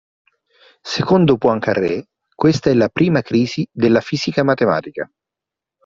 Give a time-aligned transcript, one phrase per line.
[0.81, 5.07] Secondo Poincaré questa è la prima crisi della fisica matematica.